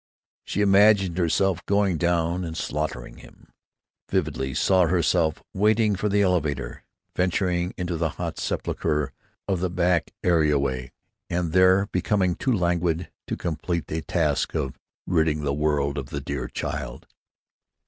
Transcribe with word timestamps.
She 0.45 0.61
imagined 0.61 1.19
herself 1.19 1.63
going 1.67 1.99
down 1.99 2.43
and 2.43 2.57
slaughtering 2.57 3.17
him; 3.17 3.53
vividly 4.09 4.55
saw 4.55 4.87
herself 4.87 5.43
waiting 5.53 5.95
for 5.95 6.09
the 6.09 6.23
elevator, 6.23 6.83
venturing 7.15 7.71
into 7.77 7.97
the 7.97 8.09
hot 8.09 8.39
sepulcher 8.39 9.13
of 9.47 9.59
the 9.59 9.69
back 9.69 10.11
areaway, 10.23 10.91
and 11.29 11.51
there 11.51 11.85
becoming 11.91 12.33
too 12.33 12.51
languid 12.51 13.11
to 13.27 13.37
complete 13.37 13.85
the 13.85 14.01
task 14.01 14.55
of 14.55 14.79
ridding 15.05 15.41
the 15.43 15.53
world 15.53 15.99
of 15.99 16.07
the 16.07 16.19
dear 16.19 16.47
child. 16.47 17.05